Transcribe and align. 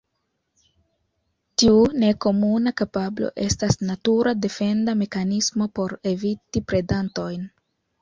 Tiu 1.63 1.75
nekomuna 2.05 2.73
kapablo 2.83 3.31
estas 3.45 3.79
natura 3.91 4.35
defenda 4.49 4.99
mekanismo 5.05 5.73
por 5.79 5.99
eviti 6.17 6.69
predantojn. 6.75 7.51